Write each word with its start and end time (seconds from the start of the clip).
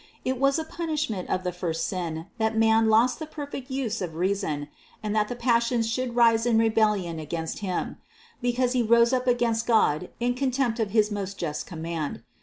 It 0.25 0.39
was 0.39 0.57
a 0.57 0.63
punishment 0.63 1.29
of 1.29 1.43
the 1.43 1.51
first 1.51 1.87
sin 1.87 2.25
that 2.39 2.57
man 2.57 2.89
lost 2.89 3.19
the 3.19 3.27
perfect 3.27 3.69
use 3.69 4.01
of 4.01 4.15
reason, 4.15 4.67
and 5.03 5.15
that 5.15 5.27
the 5.27 5.35
passions 5.35 5.87
should 5.87 6.15
rise 6.15 6.47
in 6.47 6.57
rebellion 6.57 7.19
against 7.19 7.59
him, 7.59 7.97
because 8.41 8.71
he 8.73 8.81
rose 8.81 9.13
up 9.13 9.27
against 9.27 9.67
God 9.67 10.09
in 10.19 10.33
contempt 10.33 10.79
of 10.79 10.89
his 10.89 11.11
most 11.11 11.37
just 11.37 11.67
command. 11.67 12.23